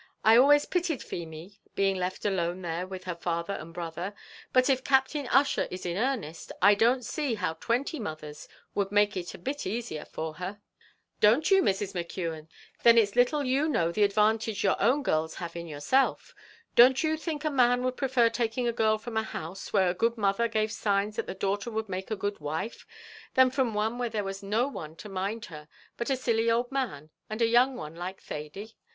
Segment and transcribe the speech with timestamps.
[0.23, 4.15] I always pitied Feemy being left alone there with her father and brother;
[4.51, 9.15] but if Captain Ussher is in earnest, I don't see how twenty mothers would make
[9.15, 10.59] it a bit easier for her."
[11.19, 11.93] "Don't you, Mrs.
[11.93, 12.47] McKeon!
[12.81, 16.33] then it's little you know the advantage your own girls have in yourself.
[16.73, 19.93] Don't you think a man would prefer taking a girl from a house where a
[19.93, 22.87] good mother gave signs that the daughter would make a good wife,
[23.35, 26.71] than from one where there was no one to mind her but a silly old
[26.71, 28.75] man, and a young one like Thady?